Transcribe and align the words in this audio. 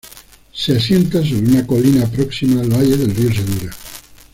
Se 0.51 0.75
asienta 0.75 1.19
sobre 1.23 1.47
una 1.47 1.67
colina 1.67 2.07
próxima 2.07 2.61
al 2.61 2.69
valle 2.71 2.97
del 2.97 3.13
río 3.13 3.31
Segura. 3.31 3.71